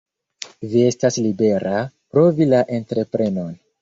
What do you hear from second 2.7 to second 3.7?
entreprenon.